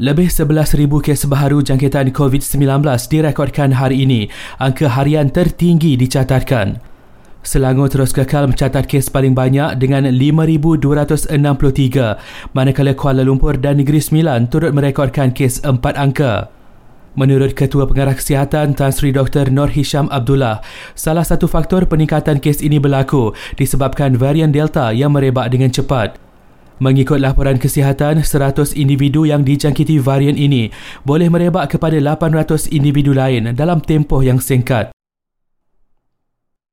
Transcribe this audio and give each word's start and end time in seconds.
Lebih 0.00 0.32
11,000 0.32 0.88
kes 1.04 1.28
baharu 1.28 1.60
jangkitan 1.60 2.08
COVID-19 2.16 2.88
direkodkan 3.12 3.76
hari 3.76 4.08
ini. 4.08 4.32
Angka 4.56 4.96
harian 4.96 5.28
tertinggi 5.28 5.92
dicatatkan. 6.00 6.80
Selangor 7.44 7.92
terus 7.92 8.16
kekal 8.16 8.48
mencatat 8.48 8.88
kes 8.88 9.12
paling 9.12 9.36
banyak 9.36 9.76
dengan 9.76 10.08
5,263, 10.08 12.16
manakala 12.56 12.96
Kuala 12.96 13.28
Lumpur 13.28 13.60
dan 13.60 13.76
Negeri 13.76 14.00
Sembilan 14.00 14.48
turut 14.48 14.72
merekodkan 14.72 15.36
kes 15.36 15.68
empat 15.68 16.00
angka. 16.00 16.48
Menurut 17.20 17.52
Ketua 17.52 17.84
Pengarah 17.84 18.16
Kesihatan 18.16 18.72
Tan 18.72 18.96
Sri 18.96 19.12
Dr. 19.12 19.52
Nur 19.52 19.68
Hisham 19.68 20.08
Abdullah, 20.08 20.64
salah 20.96 21.28
satu 21.28 21.44
faktor 21.44 21.84
peningkatan 21.84 22.40
kes 22.40 22.64
ini 22.64 22.80
berlaku 22.80 23.36
disebabkan 23.60 24.16
varian 24.16 24.48
Delta 24.48 24.96
yang 24.96 25.12
merebak 25.12 25.52
dengan 25.52 25.68
cepat. 25.68 26.29
Mengikut 26.80 27.20
laporan 27.20 27.60
kesihatan, 27.60 28.24
100 28.24 28.72
individu 28.72 29.28
yang 29.28 29.44
dijangkiti 29.44 30.00
varian 30.00 30.32
ini 30.32 30.72
boleh 31.04 31.28
merebak 31.28 31.76
kepada 31.76 32.00
800 32.00 32.72
individu 32.72 33.12
lain 33.12 33.52
dalam 33.52 33.84
tempoh 33.84 34.24
yang 34.24 34.40
singkat. 34.40 34.88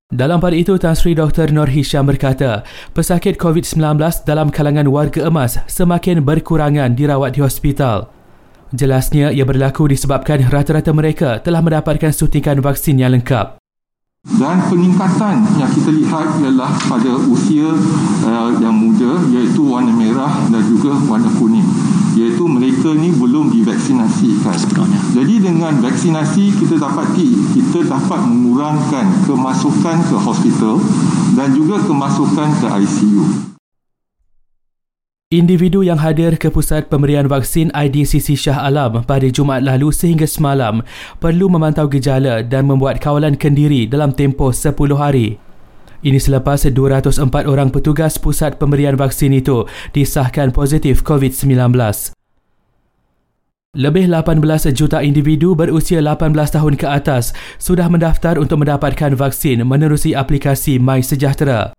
Dalam 0.08 0.40
pada 0.40 0.56
itu, 0.56 0.80
Tan 0.80 0.96
Sri 0.96 1.12
Dr. 1.12 1.52
Nur 1.52 1.68
Hisham 1.68 2.08
berkata, 2.08 2.64
pesakit 2.96 3.36
COVID-19 3.36 4.00
dalam 4.24 4.48
kalangan 4.48 4.88
warga 4.88 5.28
emas 5.28 5.60
semakin 5.68 6.24
berkurangan 6.24 6.96
dirawat 6.96 7.36
di 7.36 7.44
hospital. 7.44 8.08
Jelasnya, 8.72 9.36
ia 9.36 9.44
berlaku 9.44 9.92
disebabkan 9.92 10.48
rata-rata 10.48 10.96
mereka 10.96 11.44
telah 11.44 11.60
mendapatkan 11.60 12.16
suntikan 12.16 12.64
vaksin 12.64 12.96
yang 12.96 13.12
lengkap. 13.12 13.60
Dan 14.28 14.60
peningkatan 14.68 15.40
yang 15.56 15.72
kita 15.72 15.88
lihat 15.88 16.28
ialah 16.44 16.68
pada 16.92 17.16
usia 17.32 17.72
uh, 18.28 18.52
yang 18.60 18.76
muda 18.76 19.24
iaitu 19.32 19.64
warna 19.64 19.96
dan 20.50 20.62
juga 20.66 20.96
warna 21.08 21.30
kuning. 21.38 21.66
Iaitu 22.18 22.44
mereka 22.50 22.92
ni 22.98 23.14
belum 23.14 23.54
divaksinasikan. 23.54 24.56
Sebenarnya. 24.58 25.00
Jadi 25.14 25.36
dengan 25.38 25.74
vaksinasi 25.84 26.58
kita 26.58 26.76
dapati 26.82 27.30
kita 27.54 27.86
dapat 27.86 28.20
mengurangkan 28.26 29.06
kemasukan 29.30 29.98
ke 30.10 30.16
hospital 30.18 30.82
dan 31.38 31.54
juga 31.54 31.78
kemasukan 31.86 32.50
ke 32.64 32.68
ICU. 32.84 33.48
Individu 35.28 35.84
yang 35.84 36.00
hadir 36.00 36.40
ke 36.40 36.48
pusat 36.48 36.88
pemberian 36.88 37.28
vaksin 37.28 37.68
IDCC 37.76 38.40
Shah 38.40 38.64
Alam 38.64 39.04
pada 39.04 39.28
Jumaat 39.28 39.60
lalu 39.60 39.92
sehingga 39.92 40.24
semalam 40.24 40.80
perlu 41.20 41.52
memantau 41.52 41.84
gejala 41.92 42.48
dan 42.48 42.64
membuat 42.64 43.04
kawalan 43.04 43.36
kendiri 43.36 43.92
dalam 43.92 44.16
tempoh 44.16 44.56
10 44.56 44.72
hari. 44.96 45.47
Ini 46.06 46.22
selepas 46.22 46.62
204 46.70 47.50
orang 47.50 47.74
petugas 47.74 48.22
pusat 48.22 48.62
pemberian 48.62 48.94
vaksin 48.94 49.34
itu 49.34 49.66
disahkan 49.98 50.54
positif 50.54 51.02
COVID-19. 51.02 51.74
Lebih 53.78 54.10
18 54.10 54.42
juta 54.74 55.06
individu 55.06 55.54
berusia 55.54 56.02
18 56.02 56.34
tahun 56.34 56.82
ke 56.82 56.88
atas 56.90 57.34
sudah 57.62 57.86
mendaftar 57.90 58.42
untuk 58.42 58.66
mendapatkan 58.66 59.14
vaksin 59.14 59.62
menerusi 59.62 60.18
aplikasi 60.18 60.82
My 60.82 61.06
Sejahtera. 61.06 61.78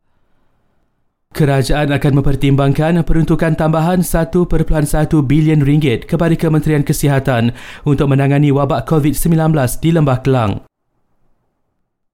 Kerajaan 1.34 1.90
akan 1.94 2.12
mempertimbangkan 2.22 3.02
peruntukan 3.02 3.54
tambahan 3.54 4.06
1.1 4.06 4.46
bilion 5.26 5.60
ringgit 5.62 6.06
kepada 6.06 6.34
Kementerian 6.38 6.86
Kesihatan 6.86 7.54
untuk 7.82 8.10
menangani 8.10 8.54
wabak 8.54 8.86
COVID-19 8.86 9.54
di 9.82 9.90
Lembah 9.90 10.22
Kelang. 10.22 10.67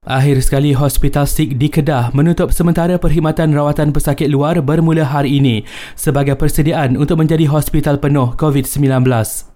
Akhir 0.05 0.37
sekali, 0.45 0.77
Hospital 0.77 1.25
Sik 1.25 1.57
di 1.57 1.65
Kedah 1.65 2.13
menutup 2.13 2.53
sementara 2.53 2.93
perkhidmatan 3.01 3.49
rawatan 3.57 3.89
pesakit 3.89 4.29
luar 4.29 4.61
bermula 4.61 5.01
hari 5.01 5.41
ini 5.41 5.65
sebagai 5.97 6.37
persediaan 6.37 6.93
untuk 6.93 7.17
menjadi 7.17 7.49
hospital 7.49 7.97
penuh 7.97 8.37
COVID-19. 8.37 9.49